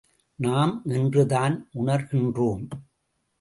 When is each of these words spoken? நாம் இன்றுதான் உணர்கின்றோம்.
நாம் 0.35 0.81
இன்றுதான் 0.85 1.69
உணர்கின்றோம். 1.73 2.65